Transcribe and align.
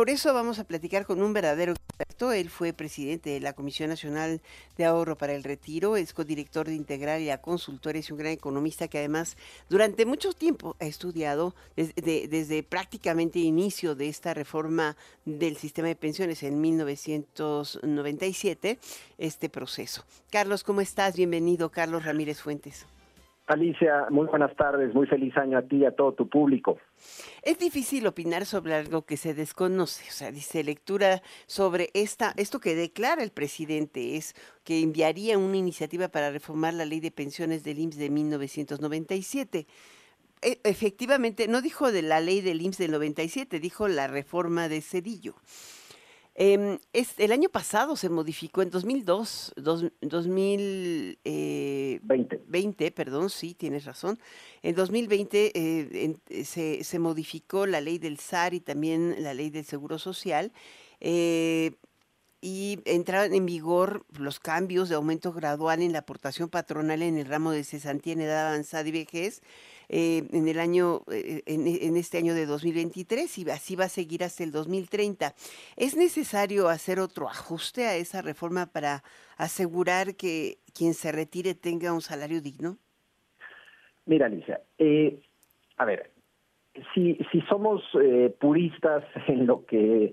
por 0.00 0.08
eso 0.08 0.32
vamos 0.32 0.58
a 0.58 0.64
platicar 0.64 1.04
con 1.04 1.20
un 1.20 1.34
verdadero 1.34 1.72
experto. 1.72 2.32
Él 2.32 2.48
fue 2.48 2.72
presidente 2.72 3.28
de 3.28 3.40
la 3.40 3.52
Comisión 3.52 3.90
Nacional 3.90 4.40
de 4.78 4.86
Ahorro 4.86 5.18
para 5.18 5.34
el 5.34 5.44
Retiro, 5.44 5.98
es 5.98 6.14
codirector 6.14 6.68
de 6.68 6.74
Integralia 6.74 7.42
Consultores 7.42 8.08
y 8.08 8.12
un 8.12 8.18
gran 8.18 8.32
economista 8.32 8.88
que 8.88 8.96
además 8.96 9.36
durante 9.68 10.06
mucho 10.06 10.32
tiempo 10.32 10.74
ha 10.80 10.86
estudiado 10.86 11.54
desde, 11.76 12.28
desde 12.28 12.62
prácticamente 12.62 13.40
inicio 13.40 13.94
de 13.94 14.08
esta 14.08 14.32
reforma 14.32 14.96
del 15.26 15.58
sistema 15.58 15.88
de 15.88 15.96
pensiones 15.96 16.42
en 16.44 16.62
1997, 16.62 18.78
este 19.18 19.50
proceso. 19.50 20.06
Carlos, 20.30 20.64
¿cómo 20.64 20.80
estás? 20.80 21.14
Bienvenido, 21.14 21.70
Carlos 21.70 22.06
Ramírez 22.06 22.40
Fuentes. 22.40 22.86
Alicia, 23.50 24.06
muy 24.10 24.28
buenas 24.28 24.54
tardes, 24.54 24.94
muy 24.94 25.08
feliz 25.08 25.36
año 25.36 25.58
a 25.58 25.62
ti 25.62 25.78
y 25.78 25.84
a 25.84 25.90
todo 25.90 26.12
tu 26.12 26.28
público. 26.28 26.78
Es 27.42 27.58
difícil 27.58 28.06
opinar 28.06 28.46
sobre 28.46 28.74
algo 28.74 29.02
que 29.02 29.16
se 29.16 29.34
desconoce, 29.34 30.04
o 30.08 30.12
sea, 30.12 30.30
dice 30.30 30.62
lectura 30.62 31.20
sobre 31.46 31.90
esta, 31.92 32.32
esto 32.36 32.60
que 32.60 32.76
declara 32.76 33.24
el 33.24 33.32
presidente 33.32 34.16
es 34.16 34.36
que 34.62 34.80
enviaría 34.82 35.36
una 35.36 35.56
iniciativa 35.56 36.06
para 36.06 36.30
reformar 36.30 36.74
la 36.74 36.84
ley 36.84 37.00
de 37.00 37.10
pensiones 37.10 37.64
del 37.64 37.80
IMSS 37.80 37.98
de 37.98 38.10
1997. 38.10 39.66
E, 40.42 40.60
efectivamente, 40.62 41.48
no 41.48 41.60
dijo 41.60 41.90
de 41.90 42.02
la 42.02 42.20
ley 42.20 42.42
del 42.42 42.62
IMSS 42.62 42.78
del 42.78 42.92
97, 42.92 43.58
dijo 43.58 43.88
la 43.88 44.06
reforma 44.06 44.68
de 44.68 44.80
Cedillo. 44.80 45.34
Eh, 46.42 46.78
es, 46.94 47.18
el 47.18 47.32
año 47.32 47.50
pasado 47.50 47.96
se 47.96 48.08
modificó, 48.08 48.62
en 48.62 48.70
2002, 48.70 49.52
dos, 49.56 49.84
2020, 50.00 51.18
eh, 52.86 52.90
perdón, 52.92 53.28
sí, 53.28 53.52
tienes 53.52 53.84
razón. 53.84 54.18
En 54.62 54.74
2020 54.74 55.52
eh, 55.54 56.16
se, 56.44 56.82
se, 56.82 56.98
modificó 56.98 57.66
la 57.66 57.82
ley 57.82 57.98
del 57.98 58.18
SAR 58.18 58.54
y 58.54 58.60
también 58.60 59.22
la 59.22 59.34
ley 59.34 59.50
del 59.50 59.66
Seguro 59.66 59.98
Social. 59.98 60.50
Y 62.40 62.80
entraron 62.86 63.34
en 63.34 63.44
vigor 63.44 64.06
los 64.18 64.40
cambios 64.40 64.88
de 64.88 64.94
aumento 64.94 65.32
gradual 65.32 65.82
en 65.82 65.92
la 65.92 66.00
aportación 66.00 66.48
patronal 66.48 67.02
en 67.02 67.18
el 67.18 67.26
ramo 67.26 67.50
de 67.50 67.64
cesantía 67.64 68.14
en 68.14 68.22
edad 68.22 68.48
avanzada 68.48 68.88
y 68.88 68.92
vejez 68.92 69.42
eh, 69.92 70.22
en 70.32 70.46
el 70.46 70.60
año, 70.60 71.02
eh, 71.10 71.42
en, 71.46 71.96
este 71.96 72.18
año 72.18 72.32
de 72.32 72.46
2023 72.46 73.38
y 73.38 73.50
así 73.50 73.74
va 73.74 73.86
a 73.86 73.88
seguir 73.88 74.22
hasta 74.22 74.44
el 74.44 74.52
2030. 74.52 75.34
¿Es 75.76 75.96
necesario 75.96 76.68
hacer 76.68 77.00
otro 77.00 77.28
ajuste 77.28 77.86
a 77.86 77.96
esa 77.96 78.22
reforma 78.22 78.66
para 78.66 79.02
asegurar 79.36 80.14
que 80.14 80.58
quien 80.72 80.94
se 80.94 81.10
retire 81.10 81.54
tenga 81.54 81.92
un 81.92 82.02
salario 82.02 82.40
digno? 82.40 82.78
Mira, 84.06 84.26
Alicia, 84.26 84.60
eh, 84.78 85.20
a 85.76 85.84
ver, 85.84 86.12
si, 86.94 87.18
si 87.30 87.40
somos 87.42 87.82
puristas 88.38 89.04
en 89.26 89.46
lo 89.46 89.64
que 89.66 90.12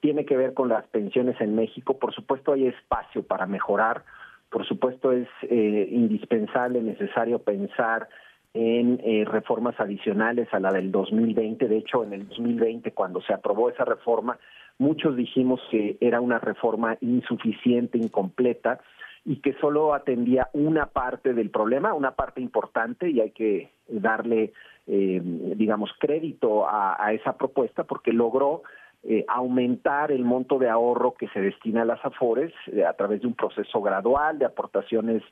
tiene 0.00 0.24
que 0.24 0.36
ver 0.36 0.54
con 0.54 0.68
las 0.68 0.86
pensiones 0.88 1.40
en 1.40 1.54
México, 1.54 1.98
por 1.98 2.14
supuesto 2.14 2.52
hay 2.52 2.66
espacio 2.66 3.22
para 3.22 3.46
mejorar, 3.46 4.04
por 4.50 4.66
supuesto 4.66 5.12
es 5.12 5.28
indispensable, 5.42 6.82
necesario 6.82 7.38
pensar 7.38 8.08
en 8.54 9.00
eh, 9.02 9.24
reformas 9.26 9.78
adicionales 9.80 10.48
a 10.52 10.60
la 10.60 10.70
del 10.70 10.92
2020. 10.92 11.68
De 11.68 11.78
hecho, 11.78 12.04
en 12.04 12.12
el 12.12 12.28
2020, 12.28 12.92
cuando 12.92 13.22
se 13.22 13.32
aprobó 13.32 13.70
esa 13.70 13.84
reforma, 13.84 14.38
muchos 14.78 15.16
dijimos 15.16 15.60
que 15.70 15.96
era 16.00 16.20
una 16.20 16.38
reforma 16.38 16.96
insuficiente, 17.00 17.98
incompleta 17.98 18.80
y 19.24 19.36
que 19.36 19.54
solo 19.54 19.94
atendía 19.94 20.48
una 20.52 20.86
parte 20.86 21.32
del 21.32 21.50
problema, 21.50 21.94
una 21.94 22.12
parte 22.12 22.40
importante, 22.40 23.08
y 23.08 23.20
hay 23.20 23.30
que 23.30 23.70
darle, 23.88 24.52
eh, 24.86 25.20
digamos, 25.22 25.90
crédito 25.98 26.66
a, 26.68 27.12
esa 27.12 27.36
propuesta 27.36 27.84
porque 27.84 28.12
logró 28.12 28.62
eh, 29.04 29.24
aumentar 29.28 30.12
el 30.12 30.24
monto 30.24 30.58
de 30.58 30.68
ahorro 30.68 31.14
que 31.14 31.28
se 31.28 31.40
destina 31.40 31.82
a 31.82 31.84
las 31.84 32.04
AFORES 32.04 32.52
a 32.88 32.92
través 32.94 33.20
de 33.20 33.26
un 33.26 33.34
proceso 33.34 33.80
gradual 33.80 34.38
de 34.38 34.44
aportaciones 34.44 35.22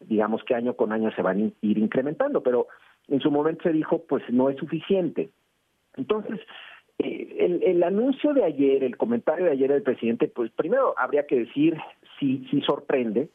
digamos 0.00 0.42
que 0.44 0.54
año 0.54 0.74
con 0.74 0.92
año 0.92 1.10
se 1.12 1.22
van 1.22 1.38
a 1.38 1.66
ir 1.66 1.78
incrementando, 1.78 2.42
pero 2.42 2.68
en 3.08 3.20
su 3.20 3.30
momento 3.30 3.64
se 3.64 3.72
dijo, 3.72 4.02
pues 4.08 4.22
no 4.30 4.48
es 4.50 4.56
suficiente. 4.56 5.30
Entonces, 5.96 6.40
eh, 6.98 7.36
el, 7.40 7.62
el, 7.62 7.82
anuncio 7.82 8.32
de 8.32 8.44
ayer, 8.44 8.84
el 8.84 8.96
comentario 8.96 9.46
de 9.46 9.52
ayer 9.52 9.72
del 9.72 9.82
presidente, 9.82 10.28
pues 10.28 10.50
primero 10.52 10.94
habría 10.96 11.26
que 11.26 11.40
decir 11.40 11.76
si, 12.18 12.46
si 12.50 12.60
sorprende. 12.62 13.28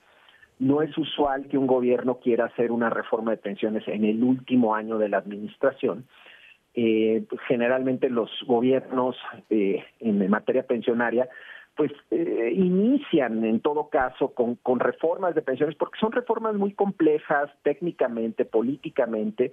No 0.64 0.82
es 0.82 0.98
usual 0.98 1.48
que 1.50 1.58
un 1.58 1.68
gobierno 1.68 2.20
quiera 2.20 2.46
hacer 2.46 2.72
una 2.72 2.90
reforma 2.90 3.32
de 3.32 3.38
pensiones 3.38 3.86
en 3.88 4.06
el 4.06 4.24
último 4.24 4.76
año 4.76 4.98
de 4.98 5.10
la 5.10 5.18
administración. 5.18 6.06
Eh, 6.74 7.26
generalmente 7.50 8.10
los 8.10 8.32
gobiernos 8.48 9.18
eh, 9.50 9.84
en 10.00 10.30
materia 10.30 10.66
pensionaria 10.66 11.28
pues 11.76 11.92
eh, 12.12 12.52
inician 12.56 13.44
en 13.44 13.60
todo 13.60 13.90
caso 13.90 14.34
con, 14.34 14.56
con 14.56 14.80
reformas 14.80 15.36
de 15.36 15.42
pensiones, 15.42 15.76
porque 15.76 16.00
son 16.00 16.12
reformas 16.14 16.56
muy 16.56 16.74
complejas 16.74 17.50
técnicamente, 17.64 18.46
políticamente, 18.46 19.52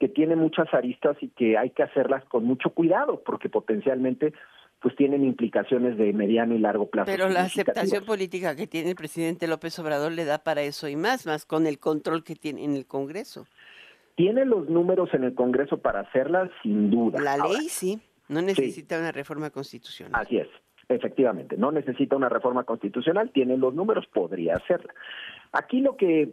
que 0.00 0.08
tienen 0.08 0.38
muchas 0.38 0.72
aristas 0.74 1.16
y 1.20 1.28
que 1.28 1.56
hay 1.56 1.70
que 1.70 1.82
hacerlas 1.84 2.24
con 2.24 2.44
mucho 2.44 2.70
cuidado, 2.70 3.22
porque 3.24 3.48
potencialmente 3.48 4.32
pues 4.80 4.94
tienen 4.94 5.24
implicaciones 5.24 5.96
de 5.98 6.12
mediano 6.12 6.54
y 6.54 6.58
largo 6.58 6.88
plazo. 6.88 7.06
Pero 7.10 7.28
la 7.28 7.42
aceptación 7.42 8.04
política 8.04 8.54
que 8.54 8.66
tiene 8.66 8.90
el 8.90 8.96
presidente 8.96 9.48
López 9.48 9.78
Obrador 9.78 10.12
le 10.12 10.24
da 10.24 10.38
para 10.38 10.62
eso 10.62 10.88
y 10.88 10.96
más, 10.96 11.26
más 11.26 11.44
con 11.44 11.66
el 11.66 11.78
control 11.78 12.22
que 12.22 12.36
tiene 12.36 12.64
en 12.64 12.76
el 12.76 12.86
Congreso. 12.86 13.46
Tiene 14.14 14.44
los 14.44 14.68
números 14.68 15.12
en 15.14 15.24
el 15.24 15.34
Congreso 15.34 15.78
para 15.78 16.00
hacerlas, 16.00 16.50
sin 16.62 16.90
duda. 16.90 17.20
La 17.20 17.36
ley 17.36 17.68
sí, 17.68 18.00
no 18.28 18.42
necesita 18.42 18.98
una 18.98 19.12
reforma 19.12 19.50
constitucional. 19.50 20.20
Así 20.20 20.38
es. 20.38 20.48
Efectivamente, 20.88 21.56
no 21.58 21.70
necesita 21.70 22.16
una 22.16 22.30
reforma 22.30 22.64
constitucional, 22.64 23.30
tiene 23.30 23.58
los 23.58 23.74
números, 23.74 24.06
podría 24.06 24.54
hacerla. 24.54 24.94
Aquí 25.52 25.80
lo 25.80 25.96
que 25.96 26.30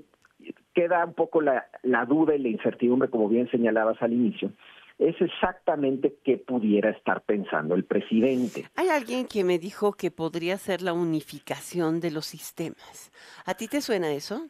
queda 0.73 1.03
un 1.05 1.13
poco 1.13 1.41
la, 1.41 1.67
la 1.83 2.05
duda 2.05 2.35
y 2.35 2.39
la 2.39 2.47
incertidumbre, 2.47 3.09
como 3.09 3.27
bien 3.27 3.49
señalabas 3.49 4.01
al 4.01 4.13
inicio, 4.13 4.51
es 4.97 5.19
exactamente 5.19 6.15
qué 6.23 6.37
pudiera 6.37 6.89
estar 6.89 7.21
pensando 7.21 7.75
el 7.75 7.83
presidente. 7.83 8.65
Hay 8.75 8.87
alguien 8.89 9.27
que 9.27 9.43
me 9.43 9.59
dijo 9.59 9.93
que 9.93 10.11
podría 10.11 10.57
ser 10.57 10.81
la 10.81 10.93
unificación 10.93 11.99
de 11.99 12.11
los 12.11 12.25
sistemas. 12.25 13.11
¿A 13.45 13.55
ti 13.55 13.67
te 13.67 13.81
suena 13.81 14.11
eso? 14.11 14.47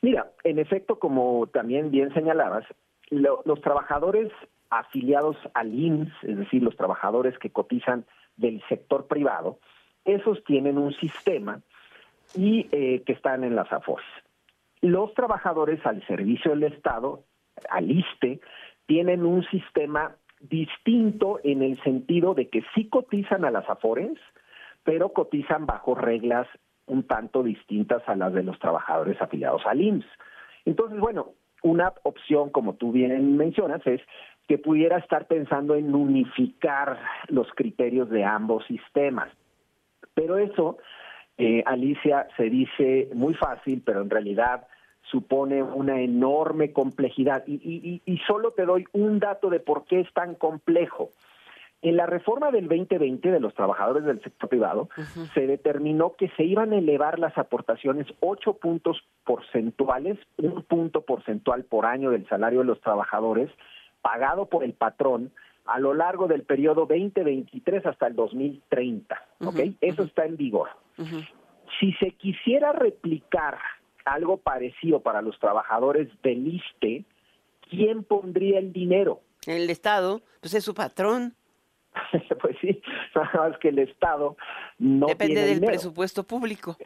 Mira, 0.00 0.32
en 0.42 0.58
efecto, 0.58 0.98
como 0.98 1.46
también 1.48 1.90
bien 1.90 2.12
señalabas, 2.14 2.64
los 3.10 3.60
trabajadores 3.60 4.32
afiliados 4.70 5.36
al 5.54 5.74
IMSS, 5.74 6.12
es 6.22 6.38
decir, 6.38 6.62
los 6.62 6.76
trabajadores 6.76 7.38
que 7.38 7.50
cotizan 7.50 8.06
del 8.36 8.62
sector 8.68 9.06
privado, 9.06 9.58
esos 10.04 10.42
tienen 10.44 10.78
un 10.78 10.94
sistema 10.94 11.60
y 12.34 12.66
eh, 12.72 13.02
que 13.04 13.12
están 13.12 13.44
en 13.44 13.54
las 13.54 13.70
AFOS. 13.72 14.02
Los 14.80 15.14
trabajadores 15.14 15.84
al 15.86 16.04
servicio 16.06 16.52
del 16.52 16.64
Estado, 16.64 17.22
al 17.70 17.90
ISTE, 17.90 18.40
tienen 18.86 19.24
un 19.24 19.44
sistema 19.44 20.16
distinto 20.40 21.40
en 21.44 21.62
el 21.62 21.80
sentido 21.82 22.34
de 22.34 22.48
que 22.48 22.62
sí 22.74 22.88
cotizan 22.88 23.44
a 23.44 23.50
las 23.50 23.68
AFORES, 23.68 24.18
pero 24.84 25.12
cotizan 25.12 25.66
bajo 25.66 25.94
reglas 25.94 26.48
un 26.86 27.04
tanto 27.04 27.42
distintas 27.42 28.02
a 28.08 28.16
las 28.16 28.32
de 28.32 28.42
los 28.42 28.58
trabajadores 28.58 29.20
afiliados 29.20 29.62
al 29.66 29.80
IMSS. 29.80 30.06
Entonces, 30.64 30.98
bueno, 30.98 31.32
una 31.62 31.92
opción, 32.02 32.50
como 32.50 32.74
tú 32.74 32.92
bien 32.92 33.36
mencionas, 33.36 33.86
es 33.86 34.00
que 34.48 34.58
pudiera 34.58 34.98
estar 34.98 35.26
pensando 35.26 35.76
en 35.76 35.94
unificar 35.94 36.98
los 37.28 37.48
criterios 37.54 38.10
de 38.10 38.24
ambos 38.24 38.64
sistemas. 38.66 39.28
Pero 40.14 40.38
eso, 40.38 40.78
eh, 41.38 41.62
Alicia, 41.64 42.26
se 42.36 42.50
dice 42.50 43.08
muy 43.14 43.34
fácil, 43.34 43.82
pero 43.84 44.02
en 44.02 44.10
realidad 44.10 44.66
supone 45.12 45.62
una 45.62 46.00
enorme 46.00 46.72
complejidad. 46.72 47.44
Y, 47.46 47.60
y, 47.62 48.02
y, 48.04 48.18
solo 48.26 48.50
te 48.50 48.64
doy 48.64 48.86
un 48.92 49.20
dato 49.20 49.50
de 49.50 49.60
por 49.60 49.84
qué 49.84 50.00
es 50.00 50.12
tan 50.12 50.34
complejo. 50.34 51.10
En 51.82 51.96
la 51.96 52.06
reforma 52.06 52.50
del 52.50 52.68
2020 52.68 53.30
de 53.30 53.40
los 53.40 53.54
trabajadores 53.54 54.04
del 54.04 54.22
sector 54.22 54.48
privado, 54.48 54.88
se 55.34 55.46
determinó 55.48 56.14
que 56.16 56.28
se 56.36 56.44
iban 56.44 56.72
a 56.72 56.78
elevar 56.78 57.18
las 57.18 57.36
aportaciones 57.36 58.06
ocho 58.20 58.54
puntos 58.54 59.02
porcentuales, 59.24 60.16
un 60.38 60.62
punto 60.62 61.02
porcentual 61.02 61.64
por 61.64 61.84
año 61.84 62.10
del 62.10 62.26
salario 62.28 62.60
de 62.60 62.66
los 62.66 62.80
trabajadores, 62.80 63.50
pagado 64.00 64.46
por 64.46 64.62
el 64.62 64.74
patrón 64.74 65.32
a 65.66 65.80
lo 65.80 65.92
largo 65.92 66.28
del 66.28 66.44
periodo 66.44 66.86
2023 66.86 67.84
hasta 67.84 68.06
el 68.06 68.14
2030. 68.14 69.20
¿Ok? 69.44 69.58
Eso 69.80 70.04
está 70.04 70.24
en 70.24 70.36
vigor. 70.36 70.68
Si 71.80 71.92
se 71.94 72.12
quisiera 72.12 72.70
replicar 72.70 73.58
algo 74.04 74.38
parecido 74.38 75.00
para 75.00 75.22
los 75.22 75.38
trabajadores 75.38 76.08
del 76.22 76.46
ISTE, 76.46 77.04
¿quién 77.70 78.04
pondría 78.04 78.58
el 78.58 78.72
dinero? 78.72 79.20
El 79.46 79.68
Estado, 79.70 80.22
pues 80.40 80.54
es 80.54 80.64
su 80.64 80.74
patrón. 80.74 81.34
pues 82.40 82.56
sí, 82.60 82.80
nada 83.14 83.50
más 83.50 83.58
que 83.58 83.68
el 83.68 83.78
Estado 83.78 84.36
no 84.78 85.06
Depende 85.06 85.42
del 85.44 85.60
presupuesto 85.60 86.24
público 86.24 86.76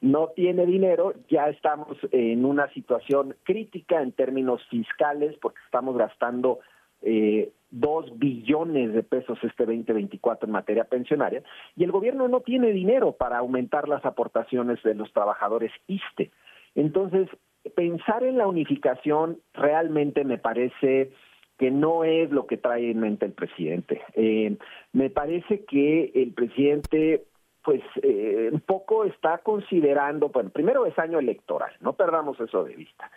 no 0.00 0.28
tiene 0.28 0.66
dinero, 0.66 1.14
ya 1.28 1.48
estamos 1.48 1.96
en 2.12 2.44
una 2.44 2.68
situación 2.72 3.34
crítica 3.44 4.02
en 4.02 4.12
términos 4.12 4.62
fiscales 4.68 5.36
porque 5.40 5.60
estamos 5.64 5.96
gastando 5.96 6.60
eh, 7.02 7.52
dos 7.70 8.06
billones 8.18 8.92
de 8.92 9.02
pesos 9.02 9.38
este 9.42 9.64
2024 9.64 10.46
en 10.46 10.52
materia 10.52 10.84
pensionaria 10.84 11.42
y 11.76 11.84
el 11.84 11.92
gobierno 11.92 12.28
no 12.28 12.40
tiene 12.40 12.72
dinero 12.72 13.12
para 13.12 13.38
aumentar 13.38 13.88
las 13.88 14.04
aportaciones 14.04 14.82
de 14.82 14.94
los 14.94 15.12
trabajadores 15.12 15.72
ISTE. 15.86 16.30
Entonces, 16.76 17.28
pensar 17.74 18.22
en 18.22 18.38
la 18.38 18.46
unificación 18.46 19.40
realmente 19.52 20.24
me 20.24 20.38
parece 20.38 21.10
que 21.58 21.70
no 21.70 22.04
es 22.04 22.30
lo 22.30 22.46
que 22.46 22.58
trae 22.58 22.90
en 22.90 23.00
mente 23.00 23.26
el 23.26 23.32
presidente. 23.32 24.02
Eh, 24.14 24.56
me 24.92 25.10
parece 25.10 25.64
que 25.64 26.12
el 26.14 26.32
presidente 26.32 27.24
pues 27.66 27.82
eh, 28.00 28.48
un 28.52 28.60
poco 28.60 29.04
está 29.04 29.38
considerando, 29.38 30.28
bueno, 30.28 30.50
primero 30.50 30.86
es 30.86 30.96
año 31.00 31.18
electoral, 31.18 31.72
no 31.80 31.94
perdamos 31.94 32.38
eso 32.38 32.62
de 32.62 32.76
vista. 32.76 33.10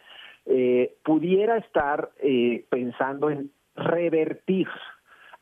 Eh, 0.48 0.98
pudiera 1.04 1.58
estar 1.58 2.10
eh, 2.18 2.66
pensando 2.68 3.30
en 3.30 3.52
revertir 3.76 4.68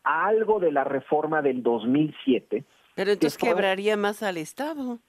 algo 0.03 0.59
de 0.59 0.73
la 0.73 0.83
reforma 0.83 1.41
del 1.41 1.63
2007. 1.63 2.65
Pero 2.95 3.11
entonces 3.11 3.37
quebraría 3.37 3.95
más 3.95 4.21
al 4.23 4.35
Estado. 4.35 4.99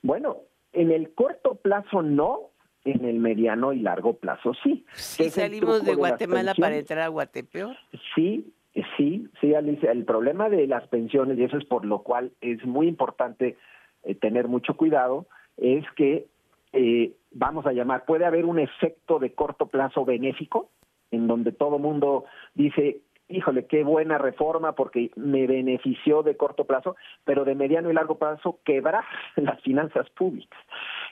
Bueno, 0.00 0.38
en 0.76 0.92
el 0.92 1.12
corto 1.14 1.56
plazo 1.56 2.02
no, 2.02 2.50
en 2.84 3.04
el 3.04 3.18
mediano 3.18 3.72
y 3.72 3.80
largo 3.80 4.14
plazo 4.18 4.52
sí. 4.62 4.84
Si 4.94 5.30
salimos 5.30 5.84
de 5.84 5.94
Guatemala 5.94 6.54
para 6.54 6.76
entrar 6.76 7.00
a 7.00 7.08
Guatepeor. 7.08 7.76
Sí, 8.14 8.52
Sí, 8.96 9.26
sí, 9.40 9.54
Alicia, 9.54 9.90
el 9.90 10.04
problema 10.04 10.50
de 10.50 10.66
las 10.66 10.86
pensiones, 10.88 11.38
y 11.38 11.44
eso 11.44 11.56
es 11.56 11.64
por 11.64 11.86
lo 11.86 12.02
cual 12.02 12.32
es 12.42 12.62
muy 12.66 12.88
importante 12.88 13.56
eh, 14.02 14.14
tener 14.14 14.48
mucho 14.48 14.76
cuidado, 14.76 15.26
es 15.56 15.84
que, 15.96 16.26
eh, 16.74 17.12
vamos 17.30 17.64
a 17.64 17.72
llamar, 17.72 18.04
puede 18.04 18.26
haber 18.26 18.44
un 18.44 18.58
efecto 18.58 19.18
de 19.18 19.32
corto 19.32 19.66
plazo 19.66 20.04
benéfico, 20.04 20.68
en 21.10 21.26
donde 21.26 21.52
todo 21.52 21.78
mundo 21.78 22.26
dice, 22.54 23.00
híjole, 23.28 23.66
qué 23.66 23.84
buena 23.84 24.18
reforma 24.18 24.72
porque 24.72 25.10
me 25.16 25.46
benefició 25.46 26.22
de 26.22 26.36
corto 26.36 26.64
plazo, 26.64 26.96
pero 27.24 27.44
de 27.44 27.54
mediano 27.54 27.90
y 27.90 27.94
largo 27.94 28.18
plazo 28.18 28.60
quebrar 28.64 29.04
las 29.36 29.60
finanzas 29.62 30.08
públicas. 30.10 30.58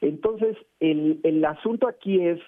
Entonces, 0.01 0.57
el, 0.81 1.21
el 1.23 1.45
asunto 1.45 1.89
aquí 1.89 2.21
es 2.21 2.41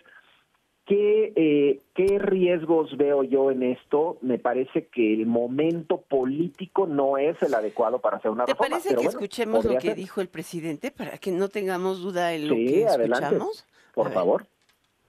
¿Qué, 0.87 1.33
eh, 1.35 1.81
¿Qué 1.97 2.21
riesgos 2.21 2.97
veo 2.97 3.25
yo 3.25 3.51
en 3.51 3.65
esto? 3.65 4.19
Me 4.23 4.39
parece 4.39 4.87
que 4.87 5.15
el 5.15 5.27
momento 5.27 6.03
político 6.03 6.87
no 6.87 7.19
es 7.19 7.43
el 7.43 7.55
adecuado 7.55 7.99
para 7.99 8.19
hacer 8.19 8.31
una 8.31 8.45
¿Te 8.45 8.53
reforma. 8.53 8.79
¿Te 8.79 8.85
parece 8.85 9.03
que 9.03 9.09
escuchemos 9.09 9.65
lo 9.65 9.79
que 9.79 9.97
dijo 9.97 10.21
el 10.21 10.29
presidente 10.29 10.93
para 10.93 11.19
que 11.19 11.33
no 11.33 11.49
tengamos 11.49 12.03
duda 12.03 12.35
en 12.35 12.49
lo 12.49 12.55
que 12.55 12.87
adelante, 12.87 13.25
escuchamos? 13.25 13.67
Por 13.95 14.13
favor. 14.13 14.47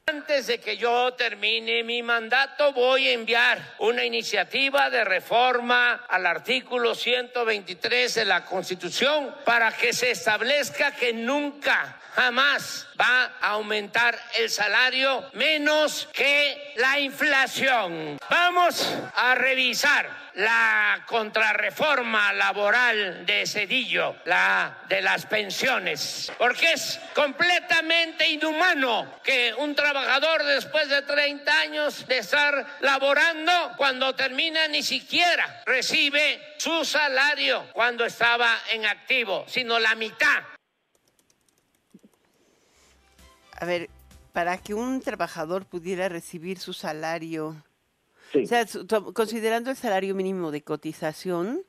Antes 0.09 0.48
de 0.48 0.62
que 0.62 0.77
yo 0.77 1.13
termine 1.15 1.83
mi 1.83 2.01
mandato, 2.01 2.71
voy 2.71 3.09
a 3.09 3.12
enviar 3.12 3.75
una 3.80 4.06
iniciativa 4.06 4.89
de 4.89 5.04
reforma 5.04 6.06
al 6.07 6.25
artículo 6.25 6.95
123 6.95 8.15
de 8.15 8.24
la 8.24 8.45
Constitución 8.45 9.36
para 9.44 9.69
que 9.74 9.92
se 9.92 10.12
establezca 10.12 10.95
que 10.95 11.12
nunca 11.12 12.00
jamás 12.15 12.88
va 13.00 13.33
a 13.42 13.50
aumentar 13.50 14.18
el 14.39 14.50
salario 14.50 15.25
menos 15.33 16.07
que 16.13 16.74
la 16.77 17.01
inflación. 17.01 18.18
Vamos 18.30 18.89
a 19.13 19.36
revisar 19.36 20.26
la 20.38 21.04
contrarreforma 21.07 22.31
laboral 22.31 23.25
de 23.25 23.48
Cedillo, 23.48 24.18
la 24.25 24.84
de 24.88 25.01
las 25.01 25.25
pensiones, 25.25 26.31
porque 26.38 26.74
es 26.74 27.00
completamente 27.16 28.30
inhumano 28.30 29.19
que 29.24 29.56
un 29.57 29.74
trabajador 29.74 30.44
después 30.44 30.89
de 30.89 31.01
30 31.01 31.60
años 31.60 32.07
de 32.07 32.19
estar 32.19 32.78
laborando, 32.81 33.51
cuando 33.78 34.13
termina 34.13 34.68
ni 34.68 34.84
siquiera 34.84 35.63
recibe 35.66 36.56
su 36.57 36.86
salario 36.86 37.66
cuando 37.74 38.06
estaba 38.06 38.60
en 38.72 38.86
activo, 38.86 39.44
sino 39.48 39.80
la 39.80 39.95
mitad. 39.95 40.44
A 43.60 43.66
ver, 43.66 43.89
para 44.34 44.60
que 44.60 44.75
un 44.75 45.01
trabajador 45.01 45.66
pudiera 45.66 46.10
recibir 46.10 46.60
su 46.60 46.74
salario, 46.74 47.63
o 48.33 48.45
sea, 48.45 48.65
considerando 49.13 49.69
el 49.69 49.75
salario 49.75 50.15
mínimo 50.15 50.51
de 50.51 50.62
cotización, 50.63 51.63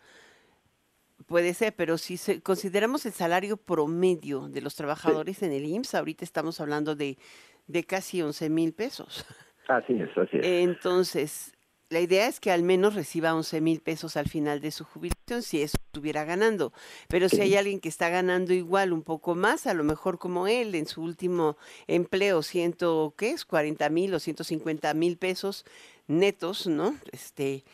puede 1.26 1.55
ser, 1.55 1.75
pero 1.75 1.99
si 1.99 2.40
consideramos 2.40 3.06
el 3.06 3.12
salario 3.12 3.56
promedio 3.56 4.49
de 4.49 4.60
los 4.60 4.75
trabajadores 4.75 5.43
en 5.43 5.52
el 5.52 5.64
IMSS, 5.64 5.94
ahorita 5.94 6.25
estamos 6.25 6.60
hablando 6.60 6.94
de, 6.94 7.19
de 7.66 7.84
casi 7.84 8.22
11 8.22 8.50
mil 8.50 8.72
pesos. 8.72 9.26
Así 9.69 9.93
es, 9.94 10.16
así 10.16 10.38
es. 10.38 10.46
Entonces, 10.46 11.57
la 11.90 12.00
idea 12.00 12.26
es 12.26 12.38
que 12.38 12.50
al 12.50 12.62
menos 12.62 12.94
reciba 12.94 13.35
11 13.35 13.61
mil 13.61 13.81
pesos 13.81 14.17
al 14.17 14.26
final 14.26 14.61
de 14.61 14.70
su 14.70 14.85
jubilación, 14.85 15.43
si 15.43 15.62
eso 15.62 15.79
estuviera 15.82 16.25
ganando. 16.25 16.73
Pero 17.08 17.29
si 17.29 17.40
hay 17.40 17.56
alguien 17.56 17.81
que 17.81 17.88
está 17.88 18.11
ganando 18.11 18.52
igual, 18.52 18.93
un 18.93 19.02
poco 19.02 19.35
más, 19.35 19.67
a 19.67 19.75
lo 19.75 19.85
mejor 19.85 20.19
como 20.19 20.46
él, 20.46 20.75
en 20.75 20.87
su 20.87 21.02
último 21.02 21.56
empleo, 21.87 22.43
ciento, 22.43 23.14
¿qué 23.17 23.31
es? 23.31 23.44
40 23.46 23.88
mil 23.88 24.12
o 24.14 24.19
150 24.19 24.93
mil 24.94 25.17
pesos 25.17 25.64
netos, 26.06 26.67
¿no? 26.67 26.94
Este, 27.11 27.64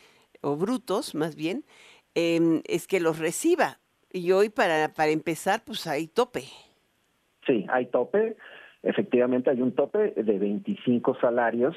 o 0.41 0.55
brutos, 0.55 1.13
más 1.13 1.35
bien, 1.35 1.65
em, 2.13 2.61
es 2.67 2.87
que 2.87 3.01
los 3.01 3.19
reciba. 3.19 3.79
Y 4.13 4.31
hoy, 4.31 4.47
para, 4.47 4.93
para 4.93 5.11
empezar, 5.11 5.63
pues 5.65 5.87
hay 5.87 6.07
tope. 6.07 6.43
Sí, 7.45 7.65
hay 7.69 7.87
tope. 7.87 8.37
Efectivamente, 8.81 9.49
hay 9.49 9.61
un 9.61 9.73
tope 9.73 10.13
de 10.15 10.39
25 10.39 11.17
salarios 11.19 11.75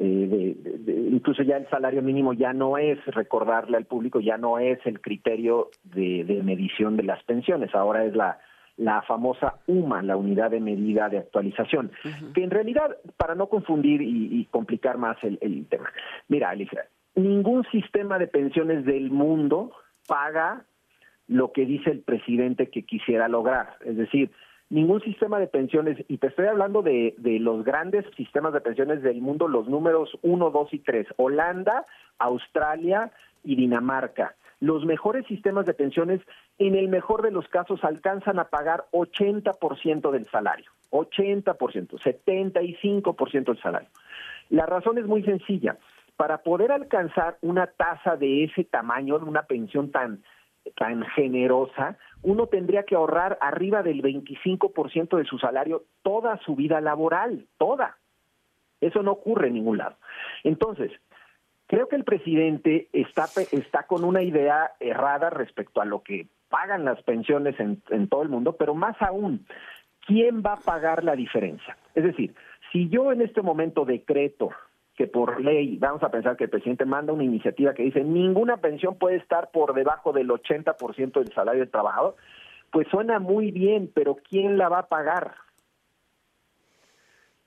eh, 0.00 0.54
de, 0.84 0.92
incluso 1.10 1.42
ya 1.42 1.56
el 1.56 1.68
salario 1.68 2.02
mínimo 2.02 2.32
ya 2.32 2.52
no 2.52 2.78
es 2.78 3.04
recordarle 3.06 3.76
al 3.76 3.86
público, 3.86 4.20
ya 4.20 4.36
no 4.36 4.58
es 4.58 4.78
el 4.86 5.00
criterio 5.00 5.70
de, 5.82 6.40
medición 6.44 6.96
de 6.96 7.02
las 7.02 7.22
pensiones, 7.24 7.74
ahora 7.74 8.04
es 8.04 8.14
la, 8.14 8.38
la 8.76 9.02
famosa 9.02 9.56
UMA, 9.66 10.02
la 10.02 10.16
unidad 10.16 10.52
de 10.52 10.60
medida 10.60 11.08
de 11.08 11.18
actualización, 11.18 11.90
que 12.32 12.44
en 12.44 12.50
realidad, 12.50 12.96
para 13.16 13.34
no 13.34 13.48
confundir 13.48 14.00
y, 14.00 14.44
complicar 14.52 14.98
más 14.98 15.16
el, 15.24 15.36
el, 15.40 15.66
tema, 15.66 15.90
mira, 16.28 16.50
Alicia, 16.50 16.86
ningún 17.16 17.64
sistema 17.72 18.18
de 18.20 18.28
pensiones 18.28 18.84
del 18.84 19.10
mundo 19.10 19.72
paga 20.06 20.62
lo 21.26 21.52
que 21.52 21.66
dice 21.66 21.90
el 21.90 22.02
presidente 22.02 22.70
que 22.70 22.84
quisiera 22.84 23.26
lograr, 23.26 23.76
es 23.84 23.96
decir, 23.96 24.30
ningún 24.70 25.00
sistema 25.00 25.38
de 25.38 25.46
pensiones, 25.46 25.98
y 26.08 26.18
te 26.18 26.28
estoy 26.28 26.46
hablando 26.46 26.82
de, 26.82 27.14
de 27.18 27.38
los 27.38 27.64
grandes 27.64 28.04
sistemas 28.16 28.52
de 28.52 28.60
pensiones 28.60 29.02
del 29.02 29.20
mundo, 29.20 29.48
los 29.48 29.68
números 29.68 30.18
1, 30.22 30.50
2 30.50 30.74
y 30.74 30.78
3, 30.80 31.06
Holanda, 31.16 31.86
Australia 32.18 33.10
y 33.44 33.56
Dinamarca. 33.56 34.34
Los 34.60 34.84
mejores 34.84 35.24
sistemas 35.26 35.66
de 35.66 35.74
pensiones, 35.74 36.20
en 36.58 36.74
el 36.74 36.88
mejor 36.88 37.22
de 37.22 37.30
los 37.30 37.46
casos, 37.48 37.84
alcanzan 37.84 38.38
a 38.40 38.48
pagar 38.48 38.86
80% 38.92 40.10
del 40.10 40.26
salario, 40.26 40.70
80%, 40.90 41.54
75% 41.54 43.44
del 43.44 43.62
salario. 43.62 43.88
La 44.50 44.66
razón 44.66 44.98
es 44.98 45.06
muy 45.06 45.22
sencilla. 45.22 45.78
Para 46.16 46.38
poder 46.38 46.72
alcanzar 46.72 47.38
una 47.42 47.68
tasa 47.68 48.16
de 48.16 48.44
ese 48.44 48.64
tamaño, 48.64 49.16
una 49.18 49.42
pensión 49.42 49.92
tan, 49.92 50.24
tan 50.76 51.04
generosa, 51.04 51.96
uno 52.22 52.46
tendría 52.46 52.82
que 52.82 52.94
ahorrar 52.94 53.38
arriba 53.40 53.82
del 53.82 54.02
25% 54.02 55.16
de 55.16 55.24
su 55.24 55.38
salario 55.38 55.84
toda 56.02 56.38
su 56.38 56.56
vida 56.56 56.80
laboral, 56.80 57.46
toda. 57.58 57.96
Eso 58.80 59.02
no 59.02 59.12
ocurre 59.12 59.48
en 59.48 59.54
ningún 59.54 59.78
lado. 59.78 59.96
Entonces, 60.44 60.92
creo 61.66 61.88
que 61.88 61.96
el 61.96 62.04
presidente 62.04 62.88
está, 62.92 63.26
está 63.52 63.84
con 63.84 64.04
una 64.04 64.22
idea 64.22 64.72
errada 64.80 65.30
respecto 65.30 65.80
a 65.80 65.84
lo 65.84 66.02
que 66.02 66.26
pagan 66.48 66.84
las 66.84 67.02
pensiones 67.02 67.58
en, 67.60 67.82
en 67.90 68.08
todo 68.08 68.22
el 68.22 68.28
mundo, 68.28 68.56
pero 68.56 68.74
más 68.74 69.00
aún, 69.00 69.46
¿quién 70.06 70.42
va 70.42 70.54
a 70.54 70.60
pagar 70.60 71.04
la 71.04 71.14
diferencia? 71.14 71.76
Es 71.94 72.04
decir, 72.04 72.34
si 72.72 72.88
yo 72.88 73.12
en 73.12 73.22
este 73.22 73.42
momento 73.42 73.84
decreto 73.84 74.50
que 74.98 75.06
por 75.06 75.40
ley, 75.40 75.78
vamos 75.78 76.02
a 76.02 76.10
pensar 76.10 76.36
que 76.36 76.44
el 76.44 76.50
presidente 76.50 76.84
manda 76.84 77.12
una 77.12 77.22
iniciativa 77.22 77.72
que 77.72 77.84
dice 77.84 78.02
ninguna 78.02 78.56
pensión 78.56 78.96
puede 78.98 79.14
estar 79.14 79.52
por 79.52 79.72
debajo 79.72 80.12
del 80.12 80.28
80% 80.28 81.12
del 81.12 81.32
salario 81.32 81.60
del 81.60 81.70
trabajador, 81.70 82.16
pues 82.72 82.88
suena 82.88 83.20
muy 83.20 83.52
bien, 83.52 83.88
pero 83.94 84.16
¿quién 84.16 84.58
la 84.58 84.68
va 84.68 84.80
a 84.80 84.88
pagar? 84.88 85.36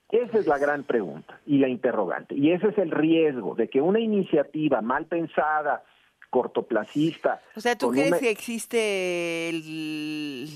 Esa 0.08 0.38
es 0.38 0.46
la 0.46 0.56
gran 0.56 0.84
pregunta 0.84 1.40
y 1.44 1.58
la 1.58 1.68
interrogante. 1.68 2.34
Y 2.34 2.52
ese 2.52 2.68
es 2.68 2.78
el 2.78 2.90
riesgo 2.90 3.54
de 3.54 3.68
que 3.68 3.82
una 3.82 4.00
iniciativa 4.00 4.80
mal 4.80 5.04
pensada, 5.04 5.84
cortoplacista... 6.30 7.42
O 7.54 7.60
sea, 7.60 7.76
¿tú 7.76 7.90
crees 7.90 8.14
que 8.14 8.30
existe 8.30 9.50
el 9.50 10.48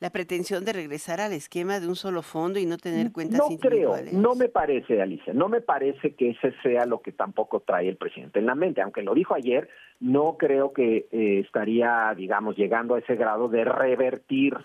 la 0.00 0.10
pretensión 0.10 0.64
de 0.64 0.72
regresar 0.72 1.20
al 1.20 1.32
esquema 1.32 1.80
de 1.80 1.88
un 1.88 1.96
solo 1.96 2.22
fondo 2.22 2.58
y 2.58 2.66
no 2.66 2.78
tener 2.78 3.10
cuentas 3.10 3.40
no 3.40 3.58
creo, 3.58 3.94
no 4.12 4.34
me 4.36 4.48
parece, 4.48 5.02
Alicia, 5.02 5.32
no 5.32 5.48
me 5.48 5.60
parece 5.60 6.14
que 6.14 6.30
ese 6.30 6.52
sea 6.62 6.86
lo 6.86 7.00
que 7.00 7.10
tampoco 7.10 7.60
trae 7.60 7.88
el 7.88 7.96
presidente 7.96 8.38
en 8.38 8.46
la 8.46 8.54
mente. 8.54 8.80
Aunque 8.80 9.02
lo 9.02 9.14
dijo 9.14 9.34
ayer, 9.34 9.68
no 10.00 10.36
creo 10.38 10.72
que 10.72 11.08
eh, 11.10 11.40
estaría, 11.44 12.14
digamos, 12.16 12.56
llegando 12.56 12.94
a 12.94 13.00
ese 13.00 13.16
grado 13.16 13.48
de 13.48 13.64
revertir 13.64 14.56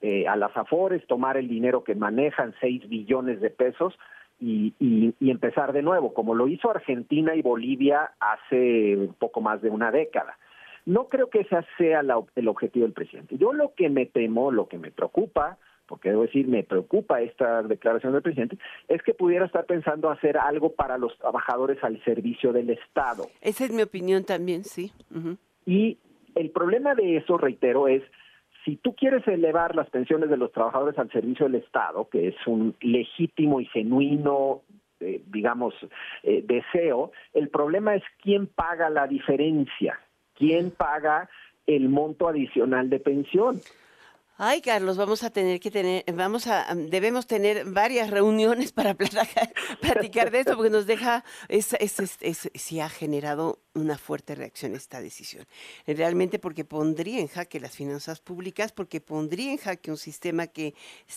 eh, 0.00 0.28
a 0.28 0.36
las 0.36 0.56
afores, 0.56 1.04
tomar 1.08 1.36
el 1.36 1.48
dinero 1.48 1.82
que 1.82 1.96
manejan, 1.96 2.54
seis 2.60 2.88
billones 2.88 3.40
de 3.40 3.50
pesos, 3.50 3.98
y, 4.40 4.72
y, 4.78 5.30
empezar 5.30 5.72
de 5.72 5.82
nuevo, 5.82 6.14
como 6.14 6.36
lo 6.36 6.46
hizo 6.46 6.70
Argentina 6.70 7.34
y 7.34 7.42
Bolivia 7.42 8.12
hace 8.20 8.96
un 8.96 9.14
poco 9.14 9.40
más 9.40 9.60
de 9.60 9.70
una 9.70 9.90
década. 9.90 10.38
No 10.88 11.06
creo 11.08 11.28
que 11.28 11.40
ese 11.40 11.54
sea 11.76 12.00
el 12.00 12.48
objetivo 12.48 12.86
del 12.86 12.94
presidente. 12.94 13.36
Yo 13.36 13.52
lo 13.52 13.74
que 13.74 13.90
me 13.90 14.06
temo, 14.06 14.50
lo 14.50 14.68
que 14.68 14.78
me 14.78 14.90
preocupa, 14.90 15.58
porque 15.86 16.08
debo 16.08 16.22
decir, 16.22 16.48
me 16.48 16.62
preocupa 16.62 17.20
esta 17.20 17.62
declaración 17.62 18.14
del 18.14 18.22
presidente, 18.22 18.56
es 18.88 19.02
que 19.02 19.12
pudiera 19.12 19.44
estar 19.44 19.66
pensando 19.66 20.08
hacer 20.08 20.38
algo 20.38 20.72
para 20.72 20.96
los 20.96 21.14
trabajadores 21.18 21.76
al 21.84 22.02
servicio 22.04 22.54
del 22.54 22.70
Estado. 22.70 23.26
Esa 23.42 23.66
es 23.66 23.70
mi 23.70 23.82
opinión 23.82 24.24
también, 24.24 24.64
sí. 24.64 24.90
Y 25.66 25.98
el 26.34 26.50
problema 26.52 26.94
de 26.94 27.18
eso, 27.18 27.36
reitero, 27.36 27.86
es 27.86 28.02
si 28.64 28.76
tú 28.76 28.94
quieres 28.94 29.28
elevar 29.28 29.74
las 29.74 29.90
pensiones 29.90 30.30
de 30.30 30.38
los 30.38 30.52
trabajadores 30.52 30.98
al 30.98 31.12
servicio 31.12 31.50
del 31.50 31.56
Estado, 31.56 32.08
que 32.08 32.28
es 32.28 32.46
un 32.46 32.74
legítimo 32.80 33.60
y 33.60 33.66
genuino 33.66 34.62
eh, 35.00 35.22
digamos, 35.28 35.74
eh, 36.24 36.42
deseo, 36.44 37.12
el 37.32 37.50
problema 37.50 37.94
es 37.94 38.02
quién 38.20 38.48
paga 38.48 38.90
la 38.90 39.06
diferencia, 39.06 40.00
quién 40.38 40.70
paga 40.70 41.28
el 41.66 41.88
monto 41.88 42.28
adicional 42.28 42.88
de 42.88 43.00
pensión. 43.00 43.60
Ay, 44.40 44.60
Carlos, 44.60 44.96
vamos 44.96 45.24
a 45.24 45.30
tener 45.30 45.58
que 45.58 45.72
tener, 45.72 46.04
vamos 46.14 46.46
a, 46.46 46.72
debemos 46.72 47.26
tener 47.26 47.64
varias 47.64 48.08
reuniones 48.08 48.70
para 48.70 48.94
platicar, 49.80 50.30
de 50.30 50.38
esto, 50.38 50.54
porque 50.54 50.70
nos 50.70 50.86
deja, 50.86 51.24
es, 51.48 51.72
es, 51.80 51.98
es, 52.20 52.48
sí 52.54 52.78
ha 52.78 52.88
generado 52.88 53.58
una 53.74 53.98
fuerte 53.98 54.36
reacción 54.36 54.76
esta 54.76 55.00
decisión. 55.00 55.44
Realmente 55.88 56.38
porque 56.38 56.64
pondría 56.64 57.18
en 57.18 57.26
jaque 57.26 57.58
las 57.58 57.74
finanzas 57.74 58.20
públicas, 58.20 58.70
porque 58.70 59.00
pondría 59.00 59.50
en 59.50 59.58
jaque 59.58 59.90
un 59.90 59.96
sistema 59.96 60.46
que 60.46 60.74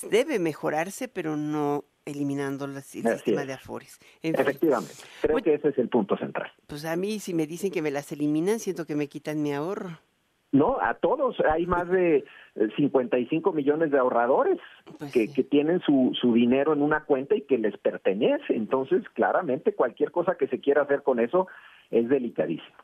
debe 0.10 0.40
mejorarse, 0.40 1.08
pero 1.08 1.38
no 1.38 1.86
eliminando 2.12 2.66
el 2.66 2.82
sistema 2.82 3.46
de 3.46 3.54
afores. 3.54 4.00
Efectivamente, 4.22 4.94
creo 5.22 5.38
que 5.38 5.54
ese 5.56 5.70
es 5.70 5.78
el 5.78 5.90
punto 5.90 6.18
central. 6.18 6.52
Pues 6.68 6.86
a 6.86 6.96
mí, 6.96 7.20
si 7.20 7.34
me 7.34 7.48
dicen 7.48 7.72
que 7.72 7.82
me 7.82 7.92
las 7.92 8.12
eliminan, 8.12 8.60
siento 8.60 8.86
que 8.86 8.96
me 8.96 9.08
quitan 9.08 9.42
mi 9.42 9.54
ahorro. 9.54 10.00
No, 10.52 10.78
a 10.82 10.96
todos. 10.96 11.38
Hay 11.50 11.66
más 11.66 11.88
de 11.88 12.26
55 12.76 13.54
millones 13.54 13.92
de 13.92 13.98
ahorradores 13.98 14.60
pues 15.00 15.12
que, 15.12 15.32
que, 15.32 15.44
tienen 15.44 15.80
su, 15.80 16.12
su 16.20 16.34
dinero 16.34 16.74
en 16.74 16.82
una 16.82 17.06
cuenta 17.06 17.36
y 17.36 17.42
que 17.42 17.58
les 17.58 17.78
pertenece. 17.78 18.54
Entonces, 18.54 19.04
claramente, 19.14 19.74
cualquier 19.74 20.12
cosa 20.12 20.36
que 20.36 20.48
se 20.48 20.60
quiera 20.60 20.82
hacer 20.82 21.04
con 21.04 21.22
eso 21.22 21.48
es 21.90 22.10
delicadísimo. 22.10 22.76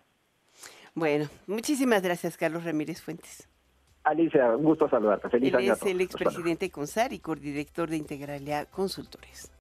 Bueno, 0.96 1.26
muchísimas 1.46 2.02
gracias, 2.02 2.38
Carlos 2.38 2.64
Ramírez 2.64 3.02
Fuentes. 3.02 3.50
Alicia, 4.08 4.56
un 4.56 4.64
gusto 4.64 4.90
saludarte. 4.90 5.30
Feliz 5.30 5.50
Él 5.50 5.60
año 5.60 5.74
es 5.74 5.84
el 5.84 6.02
expresidente 6.02 6.70
CONSAR 6.72 7.12
y 7.12 7.20
codirector 7.20 7.90
de 7.90 7.98
Integralidad 7.98 8.68
Consultores. 8.70 9.52